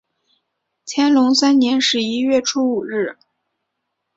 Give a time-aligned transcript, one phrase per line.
[0.87, 3.19] 乾隆三年十一月初五日。